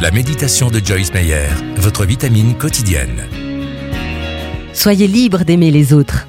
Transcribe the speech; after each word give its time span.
La 0.00 0.10
méditation 0.10 0.70
de 0.70 0.80
Joyce 0.82 1.12
Meyer, 1.12 1.48
votre 1.76 2.06
vitamine 2.06 2.54
quotidienne. 2.54 3.28
Soyez 4.72 5.06
libres 5.06 5.44
d'aimer 5.44 5.70
les 5.70 5.92
autres. 5.92 6.26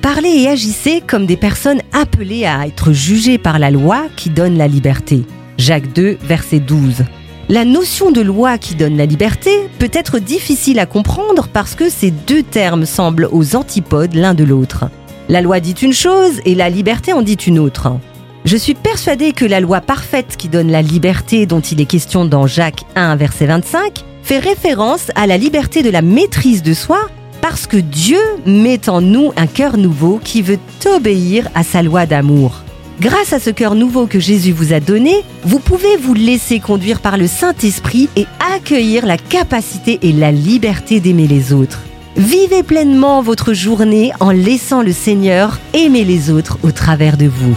Parlez 0.00 0.28
et 0.28 0.48
agissez 0.48 1.02
comme 1.04 1.26
des 1.26 1.36
personnes 1.36 1.82
appelées 1.92 2.44
à 2.46 2.68
être 2.68 2.92
jugées 2.92 3.38
par 3.38 3.58
la 3.58 3.72
loi 3.72 4.04
qui 4.14 4.30
donne 4.30 4.56
la 4.56 4.68
liberté. 4.68 5.24
Jacques 5.58 5.92
2, 5.92 6.18
verset 6.22 6.60
12. 6.60 7.02
La 7.48 7.64
notion 7.64 8.12
de 8.12 8.20
loi 8.20 8.58
qui 8.58 8.76
donne 8.76 8.96
la 8.96 9.06
liberté 9.06 9.50
peut 9.80 9.90
être 9.92 10.20
difficile 10.20 10.78
à 10.78 10.86
comprendre 10.86 11.48
parce 11.48 11.74
que 11.74 11.90
ces 11.90 12.12
deux 12.12 12.44
termes 12.44 12.86
semblent 12.86 13.28
aux 13.32 13.56
antipodes 13.56 14.14
l'un 14.14 14.34
de 14.34 14.44
l'autre. 14.44 14.84
La 15.28 15.40
loi 15.40 15.58
dit 15.58 15.72
une 15.72 15.92
chose 15.92 16.40
et 16.44 16.54
la 16.54 16.70
liberté 16.70 17.12
en 17.12 17.22
dit 17.22 17.34
une 17.34 17.58
autre. 17.58 17.98
Je 18.46 18.56
suis 18.56 18.74
persuadée 18.74 19.32
que 19.32 19.44
la 19.44 19.60
loi 19.60 19.80
parfaite 19.80 20.36
qui 20.38 20.48
donne 20.48 20.70
la 20.70 20.80
liberté 20.80 21.44
dont 21.44 21.60
il 21.60 21.80
est 21.80 21.86
question 21.86 22.24
dans 22.24 22.46
Jacques 22.46 22.84
1, 22.96 23.16
verset 23.16 23.46
25, 23.46 24.02
fait 24.22 24.38
référence 24.38 25.10
à 25.14 25.26
la 25.26 25.36
liberté 25.36 25.82
de 25.82 25.90
la 25.90 26.00
maîtrise 26.00 26.62
de 26.62 26.72
soi 26.72 27.00
parce 27.42 27.66
que 27.66 27.76
Dieu 27.76 28.20
met 28.46 28.88
en 28.88 29.02
nous 29.02 29.32
un 29.36 29.46
cœur 29.46 29.76
nouveau 29.76 30.20
qui 30.22 30.40
veut 30.40 30.58
obéir 30.86 31.48
à 31.54 31.62
sa 31.62 31.82
loi 31.82 32.06
d'amour. 32.06 32.62
Grâce 33.00 33.32
à 33.32 33.40
ce 33.40 33.50
cœur 33.50 33.74
nouveau 33.74 34.06
que 34.06 34.20
Jésus 34.20 34.52
vous 34.52 34.72
a 34.72 34.80
donné, 34.80 35.14
vous 35.44 35.58
pouvez 35.58 35.96
vous 35.96 36.14
laisser 36.14 36.60
conduire 36.60 37.00
par 37.00 37.18
le 37.18 37.26
Saint-Esprit 37.26 38.08
et 38.16 38.26
accueillir 38.54 39.04
la 39.06 39.16
capacité 39.16 39.98
et 40.02 40.12
la 40.12 40.32
liberté 40.32 41.00
d'aimer 41.00 41.26
les 41.26 41.52
autres. 41.52 41.80
Vivez 42.16 42.62
pleinement 42.62 43.22
votre 43.22 43.52
journée 43.52 44.12
en 44.20 44.30
laissant 44.30 44.82
le 44.82 44.92
Seigneur 44.92 45.58
aimer 45.74 46.04
les 46.04 46.30
autres 46.30 46.58
au 46.62 46.72
travers 46.72 47.16
de 47.16 47.26
vous. 47.26 47.56